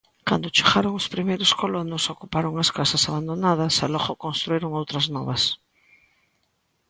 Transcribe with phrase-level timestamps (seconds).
[0.27, 5.43] Cando chegaron os primeiros colonos, ocuparon as casas abandonadas e logo construíron outras novas.